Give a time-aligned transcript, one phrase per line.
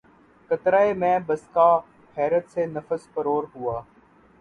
[0.49, 1.69] قطرہٴ مے بسکہ
[2.17, 3.77] حیرت سے نفس پرور ہوا